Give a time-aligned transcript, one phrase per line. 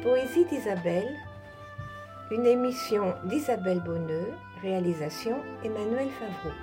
[0.00, 1.14] Les poésies d'Isabelle,
[2.30, 4.32] une émission d'Isabelle Bonneux,
[4.62, 6.54] réalisation Emmanuel Favreau.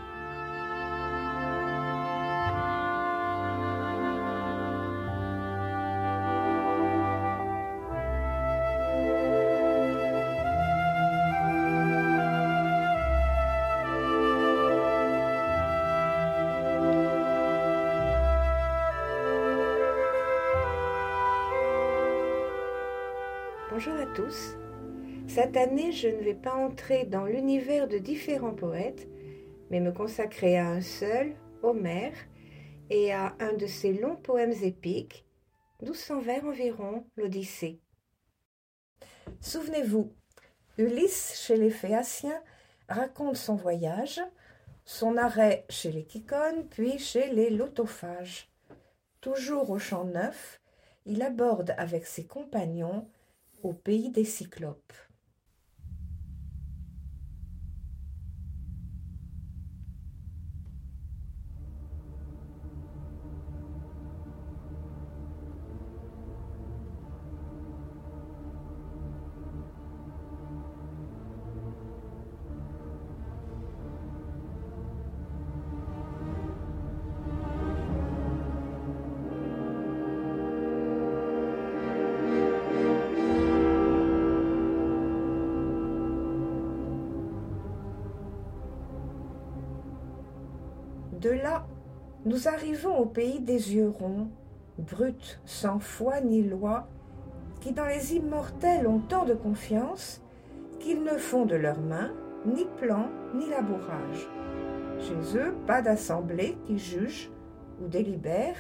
[25.38, 29.08] Cette année, je ne vais pas entrer dans l'univers de différents poètes,
[29.70, 32.16] mais me consacrer à un seul, Homère,
[32.90, 35.28] et à un de ses longs poèmes épiques,
[35.84, 37.80] 1200 vers environ, l'Odyssée.
[39.40, 40.12] Souvenez-vous,
[40.80, 42.42] Ulysse, chez les Phéaciens,
[42.90, 44.20] raconte son voyage,
[44.86, 48.50] son arrêt chez les Kykones, puis chez les Lotophages.
[49.22, 50.60] Toujours au champ neuf,
[51.06, 53.08] il aborde avec ses compagnons
[53.62, 55.07] au pays des Cyclopes.
[91.28, 91.68] De là,
[92.24, 94.30] nous arrivons au pays des yeux ronds,
[94.78, 96.88] bruts, sans foi ni loi,
[97.60, 100.22] qui dans les immortels ont tant de confiance
[100.80, 102.14] qu'ils ne font de leurs mains
[102.46, 104.30] ni plan ni labourage.
[105.00, 107.30] Chez eux, pas d'assemblée qui juge
[107.84, 108.56] ou délibère,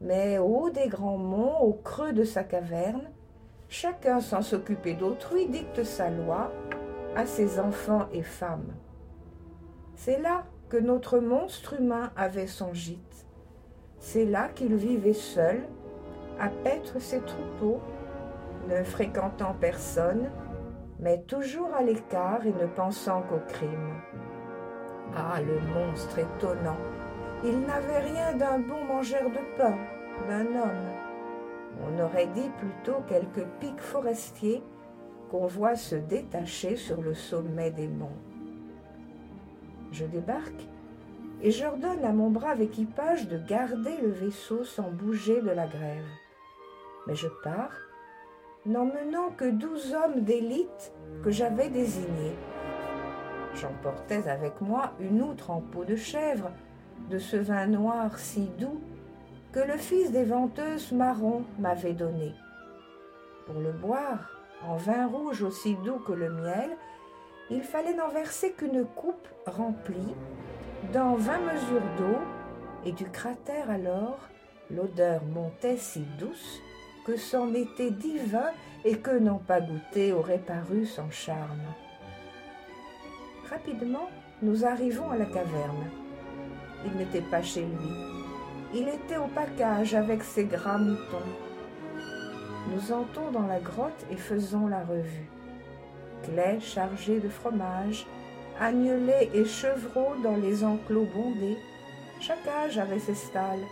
[0.00, 3.10] mais au haut des grands monts, au creux de sa caverne,
[3.68, 6.50] chacun sans s'occuper d'autrui dicte sa loi
[7.14, 8.72] à ses enfants et femmes.
[9.94, 13.26] C'est là que notre monstre humain avait son gîte.
[13.98, 15.62] C'est là qu'il vivait seul,
[16.40, 17.80] à paître ses troupeaux,
[18.68, 20.30] ne fréquentant personne,
[20.98, 23.94] mais toujours à l'écart et ne pensant qu'au crime.
[25.14, 26.78] Ah, le monstre étonnant
[27.44, 29.76] Il n'avait rien d'un bon mangeur de pain,
[30.28, 30.90] d'un homme.
[31.82, 34.62] On aurait dit plutôt quelques pics forestiers
[35.30, 38.18] qu'on voit se détacher sur le sommet des monts.
[39.92, 40.66] Je débarque
[41.42, 46.06] et j'ordonne à mon brave équipage de garder le vaisseau sans bouger de la grève.
[47.06, 47.76] Mais je pars,
[48.64, 50.92] n'emmenant que douze hommes d'élite
[51.22, 52.36] que j'avais désignés.
[53.54, 56.50] J'emportais avec moi une outre en peau de chèvre,
[57.10, 58.80] de ce vin noir si doux
[59.52, 62.34] que le fils des venteuses marrons m'avait donné.
[63.46, 64.30] Pour le boire,
[64.66, 66.70] en vin rouge aussi doux que le miel,
[67.50, 70.14] il fallait n'en verser qu'une coupe remplie
[70.92, 72.18] dans vingt mesures d'eau,
[72.84, 74.18] et du cratère alors
[74.70, 76.60] l'odeur montait si douce
[77.04, 78.50] que c'en était divin
[78.84, 81.62] et que n'en pas goûté aurait paru sans charme.
[83.50, 84.08] Rapidement,
[84.42, 85.90] nous arrivons à la caverne.
[86.84, 87.90] Il n'était pas chez lui.
[88.74, 91.16] Il était au pacage avec ses gras moutons.
[92.72, 95.30] Nous entrons dans la grotte et faisons la revue.
[96.26, 98.06] Clés chargées de fromage,
[98.60, 101.56] agnelets et chevreaux dans les enclos bondés.
[102.20, 103.64] Chaque âge avait ses stalles.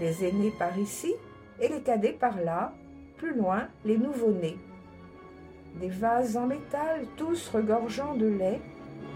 [0.00, 1.14] Les aînés par ici
[1.60, 2.72] et les cadets par là,
[3.16, 4.58] plus loin les nouveau-nés.
[5.80, 8.60] Des vases en métal, tous regorgeant de lait,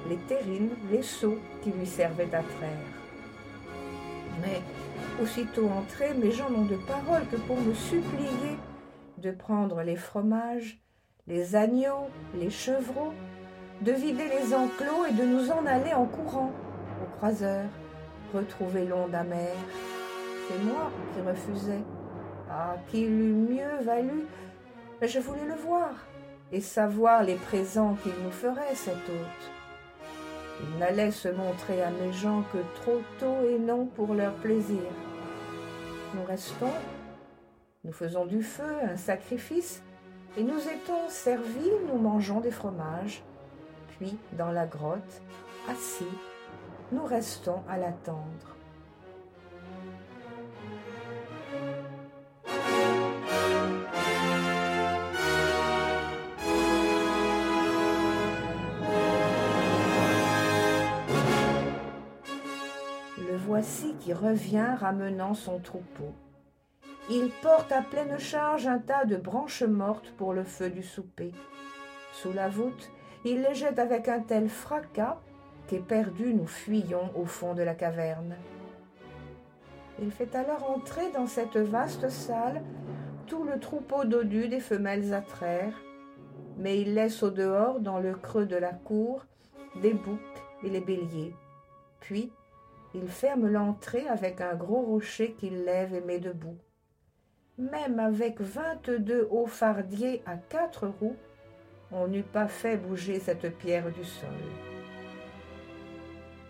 [0.08, 2.92] les terrines, les seaux qui lui servaient à traire.
[4.40, 4.60] Mais,
[5.22, 8.56] aussitôt entrés, mes gens n'ont de parole que pour me supplier
[9.18, 10.81] de prendre les fromages,
[11.26, 13.12] les agneaux, les chevreaux,
[13.80, 16.52] de vider les enclos et de nous en aller en courant
[17.02, 17.64] au croiseur,
[18.34, 19.56] retrouver l'onde amère.
[20.48, 21.82] C'est moi qui refusais.
[22.50, 24.26] Ah, qu'il eût mieux valu,
[25.00, 25.90] mais je voulais le voir
[26.52, 29.50] et savoir les présents qu'il nous ferait, cet hôte.
[30.60, 34.82] Il n'allait se montrer à mes gens que trop tôt et non pour leur plaisir.
[36.14, 36.72] Nous restons,
[37.84, 39.82] nous faisons du feu, un sacrifice,
[40.36, 43.22] et nous étons servis, nous mangeons des fromages
[43.98, 45.22] puis dans la grotte,
[45.68, 46.04] assis,
[46.90, 48.56] nous restons à l'attendre.
[63.18, 66.12] Le voici qui revient ramenant son troupeau.
[67.10, 71.32] Il porte à pleine charge un tas de branches mortes pour le feu du souper.
[72.12, 72.90] Sous la voûte,
[73.24, 75.18] il les jette avec un tel fracas
[75.66, 78.36] qu'éperdus nous fuyons au fond de la caverne.
[80.00, 82.62] Il fait alors entrer dans cette vaste salle
[83.26, 85.74] tout le troupeau dodus des femelles à traire,
[86.56, 89.24] mais il laisse au dehors, dans le creux de la cour,
[89.80, 90.18] des boucs
[90.62, 91.34] et les béliers.
[92.00, 92.32] Puis,
[92.94, 96.58] il ferme l'entrée avec un gros rocher qu'il lève et met debout.
[97.58, 101.16] Même avec vingt-deux hauts fardiers à quatre roues,
[101.90, 104.30] on n'eût pas fait bouger cette pierre du sol.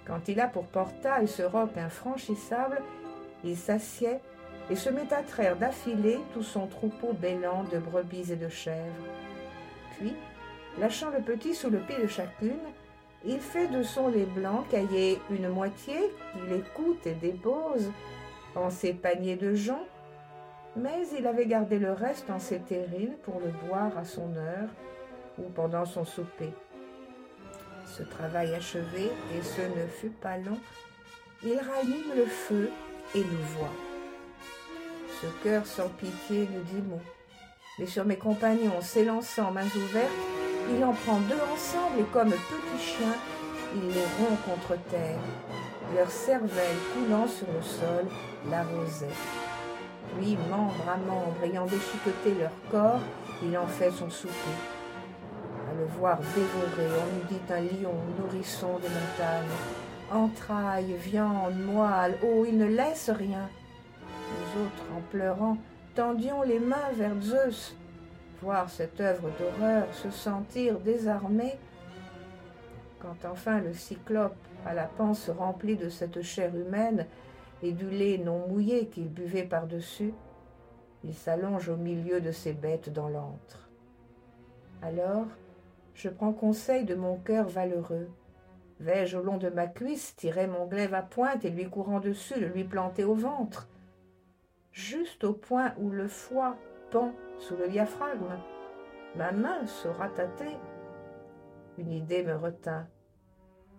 [0.06, 2.80] Quand il a pour portail ce roc infranchissable,
[3.42, 4.18] il s'assied
[4.70, 9.06] et se met à traire d'affilée tout son troupeau bêlant de brebis et de chèvres.
[9.98, 10.14] Puis,
[10.78, 12.60] lâchant le petit sous le pied de chacune,
[13.24, 15.96] il fait de son lait blanc cailler une moitié
[16.32, 17.90] qu'il écoute et dépose
[18.54, 19.78] en ses paniers de joncs,
[20.76, 24.68] mais il avait gardé le reste en ses terrines pour le boire à son heure
[25.38, 26.52] ou pendant son souper.
[27.86, 30.58] Ce travail achevé, et ce ne fut pas long,
[31.42, 32.70] il rallume le feu
[33.14, 33.74] et nous voit.
[35.20, 37.00] Ce cœur sans pitié ne dit mot,
[37.78, 40.10] mais sur mes compagnons s'élançant mains ouvertes,
[40.74, 43.16] il en prend deux ensemble et comme petits chiens,
[43.74, 45.18] il les rompt contre terre,
[45.94, 48.06] leur cervelle coulant sur le sol
[48.50, 49.41] l'arrosait.
[50.18, 53.00] Puis, membre à membre, ayant déchiqueté leur corps,
[53.42, 54.32] il en fait son souper.
[55.70, 59.48] À le voir dévoré, on nous dit un lion, nourrisson de montagne.
[60.12, 63.48] Entrailles, viande, moelle, oh, il ne laisse rien.
[64.02, 65.56] Nous autres, en pleurant,
[65.94, 67.74] tendions les mains vers Zeus.
[68.42, 71.54] Voir cette œuvre d'horreur, se sentir désarmé.
[73.00, 74.36] Quand enfin le cyclope,
[74.66, 77.06] à la panse remplie de cette chair humaine,
[77.62, 80.12] et du lait non mouillé qu'il buvait par-dessus,
[81.04, 83.68] il s'allonge au milieu de ses bêtes dans l'antre.
[84.82, 85.26] Alors,
[85.94, 88.08] je prends conseil de mon cœur valeureux.
[88.80, 92.40] Vais-je au long de ma cuisse tirer mon glaive à pointe et lui courant dessus
[92.40, 93.68] le lui planter au ventre?
[94.72, 96.56] Juste au point où le foie
[96.90, 98.38] pend sous le diaphragme,
[99.16, 100.56] ma main sera tâter.
[101.78, 102.86] Une idée me retint.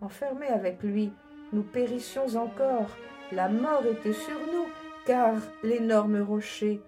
[0.00, 1.12] Enfermés avec lui,
[1.52, 2.88] nous périssions encore,
[3.32, 4.66] la mort était sur nous,
[5.06, 6.82] car l'énorme rocher,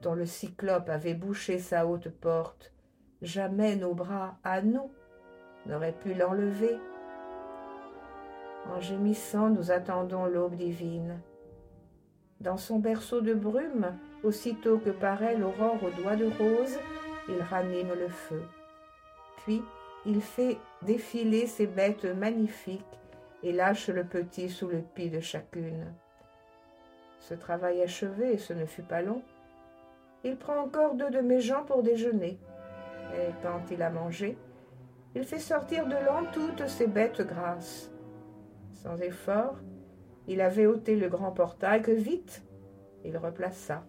[0.00, 2.72] dont le cyclope avait bouché sa haute porte,
[3.20, 4.90] jamais nos bras, à nous,
[5.66, 6.76] n'auraient pu l'enlever.
[8.74, 11.20] En gémissant, nous attendons l'aube divine.
[12.40, 16.78] Dans son berceau de brume, aussitôt que paraît l'aurore aux doigts de rose,
[17.28, 18.42] il ranime le feu.
[19.38, 19.62] Puis
[20.06, 22.82] il fait défiler ses bêtes magnifiques
[23.42, 25.92] et lâche le petit sous le pied de chacune.
[27.20, 29.22] Ce travail achevé, ce ne fut pas long,
[30.24, 32.38] il prend encore deux de mes gens pour déjeuner,
[33.14, 34.36] et quand il a mangé,
[35.14, 37.90] il fait sortir de l'an toutes ses bêtes grasses.
[38.72, 39.56] Sans effort,
[40.26, 42.42] il avait ôté le grand portail que vite
[43.04, 43.84] il replaça.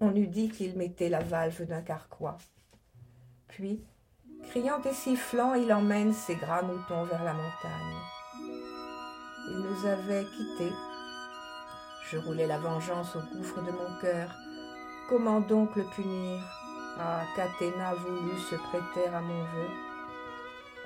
[0.00, 2.36] On eût dit qu'il mettait la valve d'un carquois.
[3.48, 3.82] Puis,
[4.50, 8.15] criant et sifflant, il emmène ses gras moutons vers la montagne.
[9.48, 10.72] Il nous avait quittés.
[12.10, 14.34] Je roulais la vengeance au gouffre de mon cœur.
[15.08, 16.40] Comment donc le punir?
[16.98, 19.68] Ah, qu'Athéna voulut se prêter à mon vœu.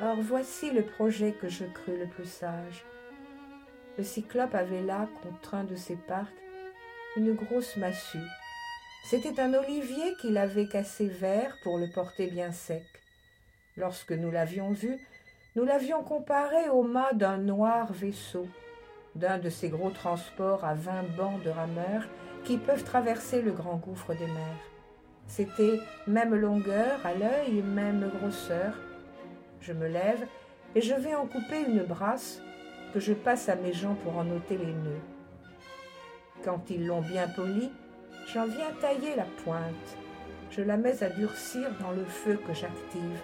[0.03, 2.85] Or voici le projet que je crus le plus sage.
[3.97, 6.29] Le cyclope avait là, contre un de ses parcs,
[7.17, 8.19] une grosse massue.
[9.05, 12.85] C'était un olivier qu'il avait cassé vert pour le porter bien sec.
[13.77, 14.99] Lorsque nous l'avions vu,
[15.57, 18.47] nous l'avions comparé au mât d'un noir vaisseau,
[19.17, 22.05] d'un de ces gros transports à vingt bancs de rameurs
[22.45, 24.65] qui peuvent traverser le grand gouffre des mers.
[25.27, 28.75] C'était même longueur à l'œil, même grosseur.
[29.61, 30.25] Je me lève
[30.75, 32.41] et je vais en couper une brasse
[32.95, 35.03] que je passe à mes gens pour en ôter les nœuds.
[36.45, 37.73] Quand ils l'ont bien polie,
[38.33, 39.97] j'en viens tailler la pointe.
[40.51, 43.21] Je la mets à durcir dans le feu que j'active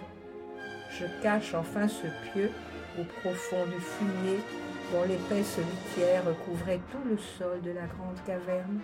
[0.91, 2.51] je cache enfin ce pieu
[2.99, 4.39] au profond du fumier
[4.91, 8.79] dont l'épaisse litière couvrait tout le sol de la grande caverne.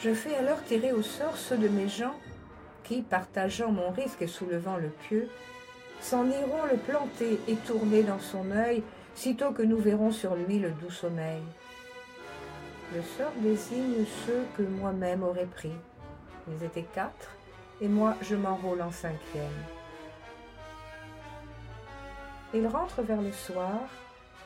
[0.00, 2.14] Je fais alors tirer au sort ceux de mes gens
[2.84, 5.28] qui, partageant mon risque et soulevant le pieu,
[6.00, 8.82] s'en iront le planter et tourner dans son œil,
[9.14, 11.42] sitôt que nous verrons sur lui le doux sommeil.
[12.94, 15.72] Le sort désigne ceux que moi-même aurais pris.
[16.48, 17.30] Ils étaient quatre,
[17.80, 19.73] et moi je m'enrôle en cinquième.
[22.54, 23.80] Il rentre vers le soir,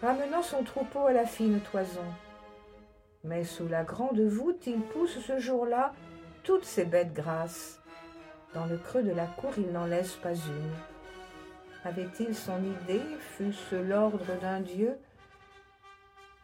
[0.00, 2.06] ramenant son troupeau à la fine toison.
[3.22, 5.92] Mais sous la grande voûte, il pousse ce jour-là
[6.42, 7.82] toutes ses bêtes grasses.
[8.54, 10.72] Dans le creux de la cour, il n'en laisse pas une.
[11.84, 13.02] Avait-il son idée,
[13.36, 14.96] fût-ce l'ordre d'un dieu?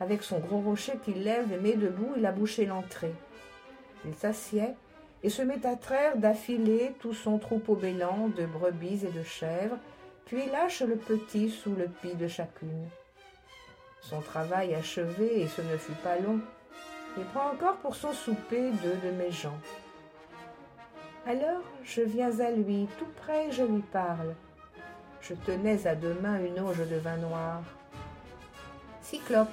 [0.00, 3.14] Avec son gros rocher qu'il lève et met debout, il a bouché l'entrée.
[4.04, 4.74] Il s'assied
[5.22, 9.78] et se met à traire d'affilée tout son troupeau bélant de brebis et de chèvres,
[10.26, 12.88] puis lâche le petit sous le pis de chacune.
[14.00, 16.40] Son travail achevé, et ce ne fut pas long,
[17.16, 19.58] il prend encore pour son souper deux de mes gens.
[21.26, 24.34] Alors je viens à lui, tout près, je lui parle.
[25.20, 27.62] Je tenais à deux mains une auge de vin noir.
[29.00, 29.48] Cyclope,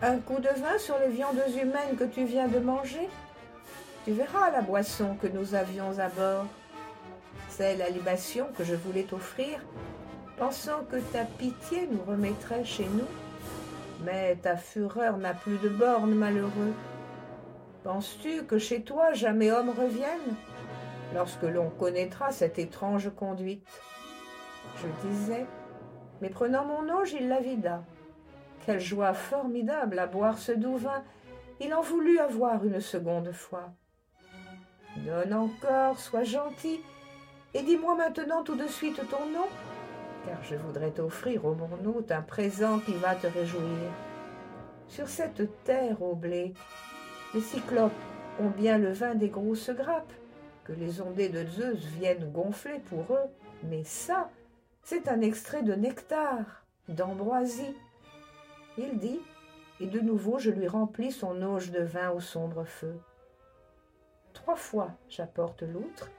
[0.00, 3.08] un coup de vin sur les viandes humaines que tu viens de manger?
[4.04, 6.46] Tu verras la boisson que nous avions à bord.
[7.60, 9.60] C'est la libation que je voulais t'offrir,
[10.38, 13.04] pensant que ta pitié nous remettrait chez nous.
[14.02, 16.72] Mais ta fureur n'a plus de bornes, malheureux.
[17.84, 20.36] Penses-tu que chez toi jamais homme revienne
[21.14, 23.68] lorsque l'on connaîtra cette étrange conduite?
[24.78, 25.44] Je disais,
[26.22, 27.84] mais prenant mon auge, il la vida.
[28.64, 31.04] Quelle joie formidable à boire ce doux vin
[31.60, 33.74] Il en voulut avoir une seconde fois.
[35.04, 36.80] Donne encore, sois gentil,
[37.54, 39.46] et dis-moi maintenant tout de suite ton nom,
[40.26, 43.90] car je voudrais t'offrir, ô mon hôte, un présent qui va te réjouir.
[44.88, 46.54] Sur cette terre au blé,
[47.34, 47.92] les cyclopes
[48.40, 50.12] ont bien le vin des grosses grappes,
[50.64, 53.28] que les ondées de Zeus viennent gonfler pour eux,
[53.64, 54.30] mais ça,
[54.82, 57.76] c'est un extrait de nectar, d'ambroisie.
[58.78, 59.20] Il dit,
[59.80, 63.00] et de nouveau je lui remplis son auge de vin au sombre feu.
[64.32, 66.10] Trois fois j'apporte l'outre,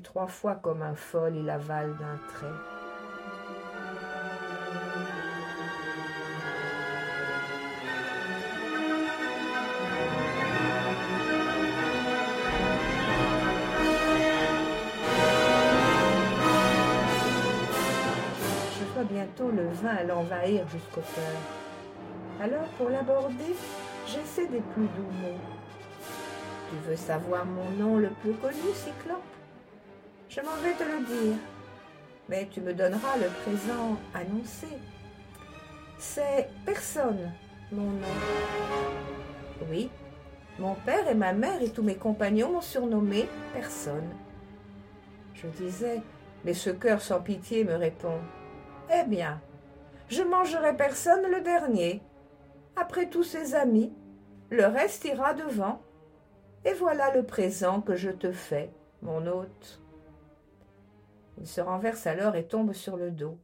[0.00, 2.46] trois fois comme un fol il avale d'un trait.
[18.78, 21.40] Je vois bientôt le vin l'envahir jusqu'au cœur.
[22.42, 23.56] Alors, pour l'aborder,
[24.06, 25.40] j'essaie des plus doux mots.
[26.68, 29.22] Tu veux savoir mon nom le plus connu, Cyclope?
[30.28, 31.36] Je m'en vais te le dire,
[32.28, 34.66] mais tu me donneras le présent annoncé.
[35.98, 37.32] C'est personne,
[37.70, 38.06] mon nom.
[39.70, 39.88] Oui,
[40.58, 44.10] mon père et ma mère et tous mes compagnons m'ont surnommé personne.
[45.34, 46.02] Je disais,
[46.44, 48.18] mais ce cœur sans pitié me répond.
[48.92, 49.40] Eh bien,
[50.08, 52.02] je mangerai personne le dernier.
[52.74, 53.92] Après tous ses amis,
[54.50, 55.80] le reste ira devant.
[56.64, 58.70] Et voilà le présent que je te fais,
[59.02, 59.80] mon hôte.
[61.38, 63.38] Il se renverse alors et tombe sur le dos.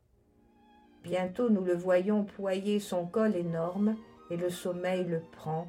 [1.03, 3.97] Bientôt nous le voyons ployer son col énorme,
[4.31, 5.67] et le sommeil le prend,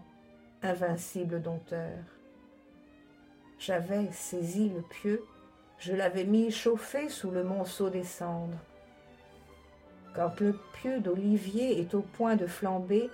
[0.61, 1.97] invincible dompteur.
[3.57, 5.23] J'avais saisi le pieu,
[5.79, 8.59] je l'avais mis chauffé sous le monceau des cendres.
[10.15, 13.09] Quand le pieu d'olivier est au point de flamber,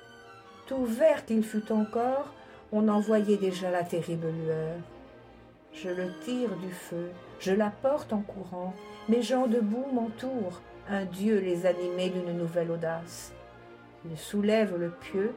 [0.67, 2.33] tout vert qu'il fût encore,
[2.71, 4.75] on en voyait déjà la terrible lueur.
[5.73, 7.09] Je le tire du feu,
[7.39, 8.73] je la porte en courant,
[9.07, 13.31] mes gens debout m'entourent, un dieu les animait d'une nouvelle audace.
[14.09, 15.33] Il soulève le pieu,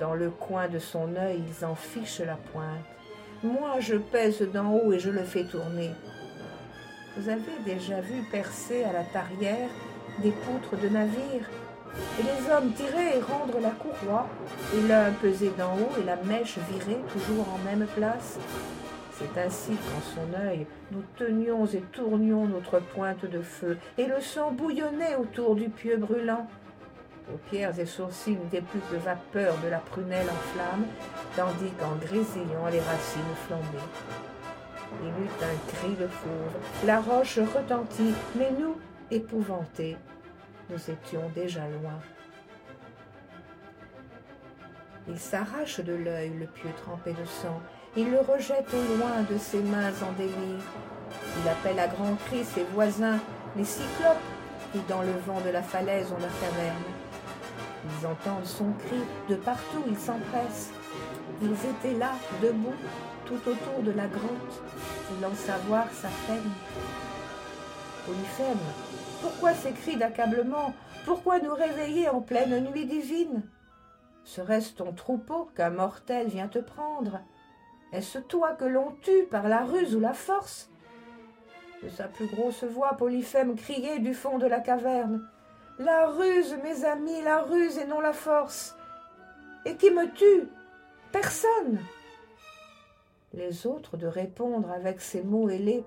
[0.00, 2.84] dans le coin de son œil ils en fichent la pointe.
[3.42, 5.90] Moi je pèse d'en haut et je le fais tourner.
[7.16, 9.70] Vous avez déjà vu percer à la tarière
[10.22, 11.48] des poutres de navire
[12.18, 14.26] et les hommes tirer et rendre la courroie,
[14.76, 18.38] et l'un peser d'en haut et la mèche virer toujours en même place.
[19.18, 24.20] C'est ainsi qu'en son œil nous tenions et tournions notre pointe de feu, et le
[24.20, 26.46] sang bouillonnait autour du pieu brûlant.
[27.26, 30.86] Paupières et sourcils n'étaient plus que vapeur de la prunelle en flamme,
[31.36, 33.88] tandis qu'en grésillant les racines flambaient.
[35.02, 38.76] Il eut un cri de fauve, la roche retentit, mais nous,
[39.10, 39.96] épouvantés,
[40.70, 41.98] nous étions déjà loin.
[45.08, 47.60] Il s'arrache de l'œil le pieu trempé de sang,
[47.98, 50.62] il le rejette au loin de ses mains en délire.
[51.42, 53.18] Il appelle à grands cris ses voisins,
[53.56, 54.16] les cyclopes,
[54.72, 56.84] qui dans le vent de la falaise ont leur caverne.
[57.84, 60.70] Ils entendent son cri, de partout ils s'empressent.
[61.42, 62.74] Ils étaient là, debout,
[63.26, 64.62] tout autour de la grotte,
[65.10, 66.50] voulant savoir sa peine.
[68.06, 68.58] Polyphème,
[69.22, 70.72] pourquoi ces cris d'accablement?
[71.04, 73.42] Pourquoi nous réveiller en pleine nuit divine?
[74.24, 77.20] Serait-ce ton troupeau qu'un mortel vient te prendre?
[77.92, 80.70] Est-ce toi que l'on tue par la ruse ou la force?
[81.82, 85.28] De sa plus grosse voix, Polyphème criait du fond de la caverne.
[85.78, 88.76] La ruse, mes amis, la ruse et non la force.
[89.64, 90.48] Et qui me tue?
[91.12, 91.78] Personne.
[93.32, 95.84] Les autres de répondre avec ces mots ailés.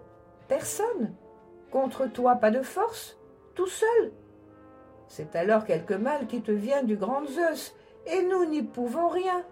[0.47, 1.13] Personne.
[1.71, 3.17] Contre toi pas de force,
[3.55, 4.11] tout seul.
[5.07, 9.43] C'est alors quelque mal qui te vient du grand Zeus, et nous n'y pouvons rien.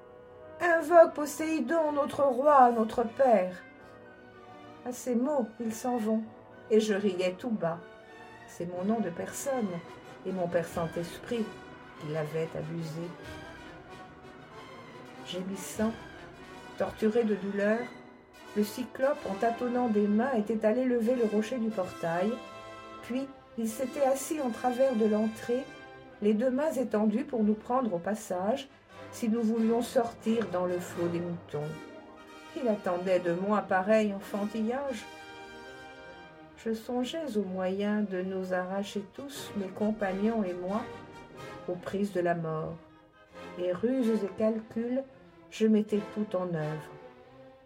[0.61, 3.55] Invoque Poséidon, notre roi, notre père.
[4.85, 6.21] À ces mots, ils s'en vont,
[6.69, 7.79] et je riais tout bas.
[8.47, 9.69] C'est mon nom de personne,
[10.25, 11.45] et mon père Saint-Esprit
[11.99, 13.07] qui l'avait abusé.
[15.25, 15.93] Gémissant,
[16.77, 17.79] torturé de douleur,
[18.57, 22.33] le cyclope, en tâtonnant des mains, était allé lever le rocher du portail,
[23.03, 25.63] puis il s'était assis en travers de l'entrée,
[26.21, 28.67] les deux mains étendues pour nous prendre au passage,
[29.11, 31.67] si nous voulions sortir dans le flot des moutons.
[32.55, 35.05] Il attendait de moi pareil enfantillage.
[36.57, 40.81] Je songeais aux moyens de nous arracher tous, mes compagnons et moi,
[41.67, 42.75] aux prises de la mort.
[43.59, 45.03] Et ruses et calculs,
[45.51, 46.91] je mettais tout en œuvre.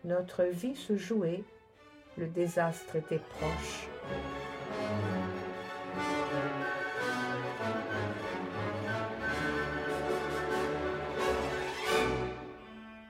[0.03, 1.43] Notre vie se jouait,
[2.17, 3.87] le désastre était proche.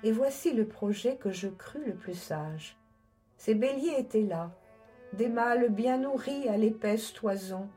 [0.04, 2.78] Et voici le projet que je crus le plus sage.
[3.38, 4.52] Ces béliers étaient là,
[5.14, 7.70] des mâles bien nourris à l'épaisse toison.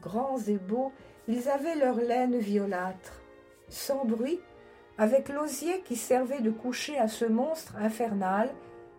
[0.00, 0.92] Grands et beaux,
[1.28, 3.20] ils avaient leur laine violâtre.
[3.68, 4.40] Sans bruit,
[4.96, 8.50] avec l'osier qui servait de coucher à ce monstre infernal,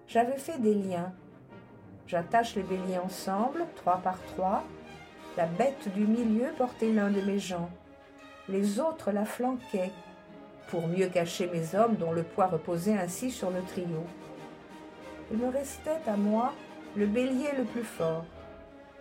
[0.07, 1.13] j'avais fait des liens.
[2.07, 4.63] J'attache les béliers ensemble, trois par trois.
[5.37, 7.69] La bête du milieu portait l'un de mes gens.
[8.47, 9.91] Les autres la flanquaient,
[10.69, 14.05] pour mieux cacher mes hommes dont le poids reposait ainsi sur le trio.
[15.31, 16.53] Il me restait à moi
[16.95, 18.25] le bélier le plus fort.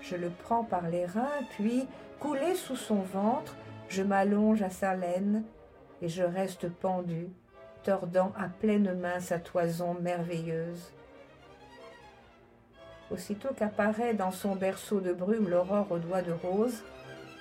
[0.01, 1.87] Je le prends par les reins, puis,
[2.21, 3.57] coulé sous son ventre,
[3.89, 5.45] je m'allonge à sa laine,
[6.01, 7.29] et je reste pendu,
[7.83, 10.93] tordant à pleine main sa toison merveilleuse.
[13.11, 16.85] Aussitôt qu'apparaît dans son berceau de brume l'aurore aux doigts de rose,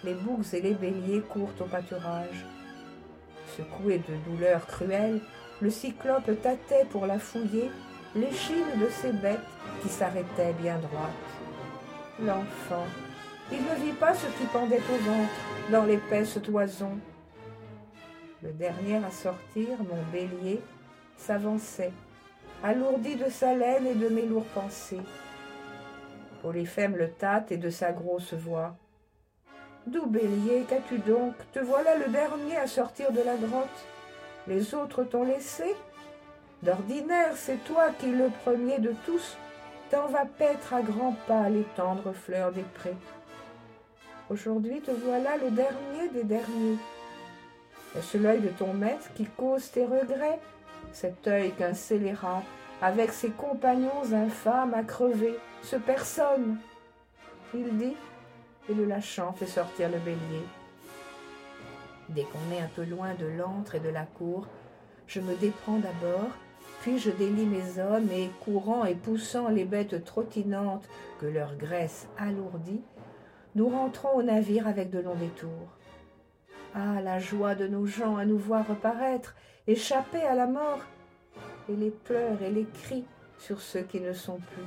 [0.04, 2.46] les boucs et les béliers courent au pâturage.
[3.58, 5.20] Secoué de douleur cruelle,
[5.62, 7.72] le cyclope tâtait pour la fouiller
[8.16, 9.40] l'échine de ces bêtes
[9.82, 11.10] qui s'arrêtaient bien droites.
[12.22, 12.86] L'enfant,
[13.52, 17.00] il ne vit pas ce qui pendait au ventre dans l'épaisse toison.
[18.44, 20.62] Le dernier à sortir, mon bélier,
[21.16, 21.94] s'avançait,
[22.64, 25.02] alourdi de sa laine et de mes lourds pensées.
[26.44, 28.76] Polyphème le tâte et de sa grosse voix.
[29.88, 31.34] Doux bélier, qu'as-tu donc?
[31.54, 33.86] Te voilà le dernier à sortir de la grotte.
[34.46, 35.76] Les autres t'ont laissé?
[36.62, 39.38] D'ordinaire, c'est toi qui, le premier de tous,
[39.90, 42.98] t'en vas paître à grands pas les tendres fleurs des prés.
[44.30, 46.78] Aujourd'hui te voilà le dernier des derniers.
[47.98, 50.42] Est-ce l'œil de ton maître qui cause tes regrets?
[50.92, 52.44] Cet œil qu'un scélérat,
[52.82, 56.58] avec ses compagnons infâmes, a crevé, ce personne
[57.54, 57.96] Il dit,
[58.70, 60.46] et le lâchant fait sortir le bélier.
[62.10, 64.48] Dès qu'on est un peu loin de l'antre et de la cour,
[65.08, 66.30] je me déprends d'abord,
[66.82, 70.88] puis je délie mes hommes et, courant et poussant les bêtes trottinantes
[71.20, 72.82] que leur graisse alourdit,
[73.56, 75.78] nous rentrons au navire avec de longs détours.
[76.76, 80.82] Ah, la joie de nos gens à nous voir reparaître, échapper à la mort,
[81.70, 83.06] et les pleurs et les cris
[83.38, 84.64] sur ceux qui ne sont plus.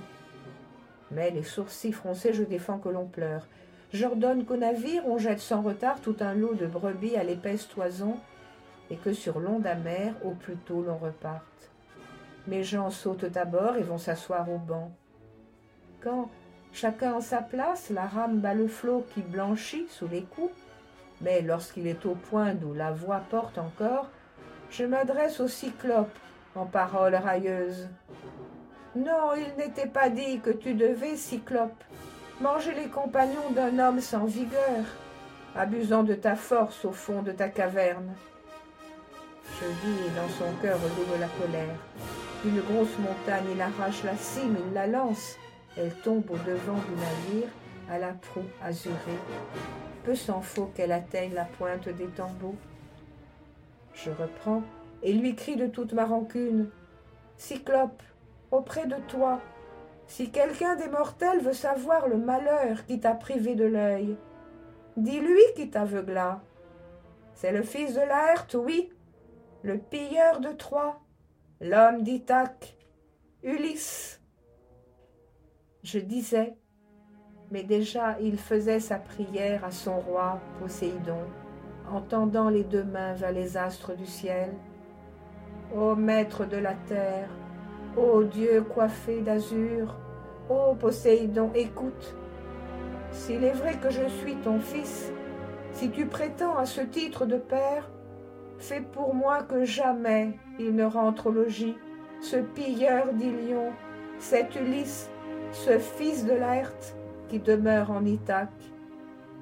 [1.10, 3.46] Mais les sourcils froncés, je défends que l'on pleure,
[3.92, 8.16] J'ordonne qu'au navire on jette sans retard tout un lot de brebis à l'épaisse toison,
[8.90, 11.44] et que sur l'onde amère, au plus tôt, l'on reparte.
[12.46, 14.90] Mes gens sautent à bord et vont s'asseoir au banc.
[16.00, 16.29] Quand,
[16.72, 20.55] chacun en sa place, la rame bat le flot qui blanchit sous les coups,
[21.20, 24.09] mais lorsqu'il est au point d'où la voix porte encore,
[24.70, 26.16] je m'adresse au cyclope
[26.55, 27.88] en paroles railleuses.
[28.96, 31.85] Non, il n'était pas dit que tu devais, cyclope,
[32.40, 34.85] manger les compagnons d'un homme sans vigueur,
[35.55, 38.14] abusant de ta force au fond de ta caverne.
[39.61, 41.76] Je vis dans son cœur double la colère.
[42.42, 45.37] D'une grosse montagne, il arrache la cime, il la lance.
[45.76, 47.48] Elle tombe au devant du navire,
[47.90, 48.94] à la proue azurée.
[50.05, 52.55] Peu s'en faut qu'elle atteigne la pointe des tambours.
[53.94, 54.62] Je reprends
[55.03, 56.70] et lui crie de toute ma rancune.
[57.37, 58.03] Cyclope,
[58.50, 59.40] auprès de toi,
[60.10, 64.16] si quelqu'un des mortels veut savoir le malheur qui t'a privé de l'œil,
[64.96, 66.42] dis-lui qui t'aveugla.
[67.34, 68.90] C'est le fils de Laerte, oui,
[69.62, 70.98] le pilleur de Troie,
[71.60, 72.76] l'homme d'Ithaque,
[73.44, 74.20] Ulysse.
[75.84, 76.56] Je disais,
[77.52, 81.22] mais déjà il faisait sa prière à son roi Poséidon,
[81.88, 84.52] en tendant les deux mains vers les astres du ciel.
[85.72, 87.30] Ô maître de la terre,
[87.96, 89.99] ô Dieu coiffé d'azur,
[90.50, 92.16] ô Poséidon, écoute.
[93.12, 95.12] S'il est vrai que je suis ton fils,
[95.72, 97.88] si tu prétends à ce titre de père,
[98.58, 101.76] fais pour moi que jamais il ne rentre au logis,
[102.20, 103.72] ce pilleur d'Ilion,
[104.18, 105.08] cet Ulysse,
[105.52, 106.96] ce fils de Laerte
[107.28, 108.50] qui demeure en Ithaque,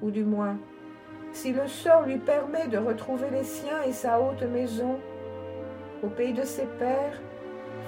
[0.01, 0.57] ou du moins,
[1.31, 4.99] si le sort lui permet de retrouver les siens et sa haute maison,
[6.03, 7.19] au pays de ses pères,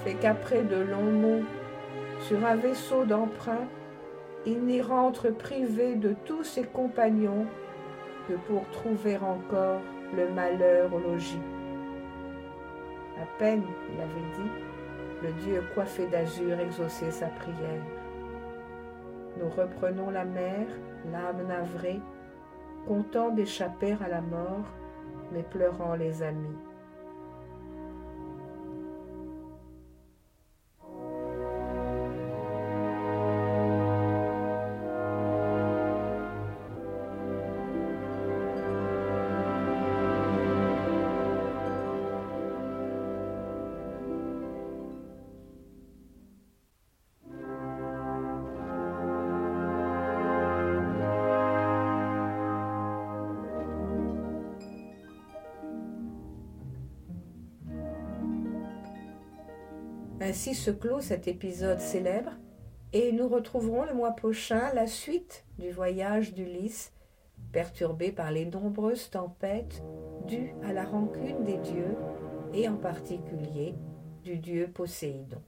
[0.04, 1.44] fait qu'après de longs mots,
[2.22, 3.66] sur un vaisseau d'emprunt,
[4.46, 7.46] il n'y rentre privé de tous ses compagnons
[8.28, 9.80] que pour trouver encore
[10.16, 11.40] le malheur au logis.
[13.20, 14.50] À peine, il avait dit,
[15.22, 17.82] le Dieu coiffé d'azur exauçait sa prière.
[19.38, 20.66] Nous reprenons la mer,
[21.10, 22.00] l'âme navrée,
[22.86, 24.66] content d'échapper à la mort,
[25.32, 26.56] mais pleurant les amis.
[60.24, 62.30] Ainsi se clôt cet épisode célèbre
[62.92, 66.92] et nous retrouverons le mois prochain la suite du voyage d'Ulysse,
[67.50, 69.82] perturbé par les nombreuses tempêtes
[70.28, 71.96] dues à la rancune des dieux
[72.54, 73.74] et en particulier
[74.22, 75.42] du dieu Poséidon.